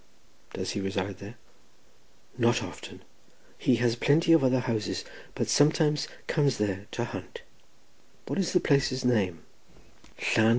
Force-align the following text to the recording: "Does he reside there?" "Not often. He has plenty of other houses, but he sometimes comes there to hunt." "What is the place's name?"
"Does 0.55 0.71
he 0.71 0.81
reside 0.81 1.19
there?" 1.19 1.35
"Not 2.35 2.63
often. 2.63 3.03
He 3.59 3.75
has 3.75 3.95
plenty 3.95 4.33
of 4.33 4.43
other 4.43 4.61
houses, 4.61 5.05
but 5.35 5.45
he 5.45 5.49
sometimes 5.51 6.07
comes 6.25 6.57
there 6.57 6.87
to 6.93 7.03
hunt." 7.03 7.43
"What 8.25 8.39
is 8.39 8.53
the 8.53 8.59
place's 8.61 9.05
name?" 9.05 9.43